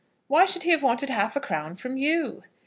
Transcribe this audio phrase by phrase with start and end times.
[0.27, 2.41] "Why should he have wanted half a crown from you?"